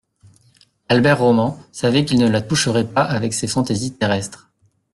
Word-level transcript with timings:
Albert 0.89 1.15
Roman 1.19 1.59
savait 1.71 2.05
qu’il 2.05 2.17
ne 2.17 2.27
la 2.27 2.41
toucherait 2.41 2.87
pas 2.91 3.03
avec 3.03 3.35
ces 3.35 3.45
fantaisies 3.45 3.91
terrestres. 3.95 4.49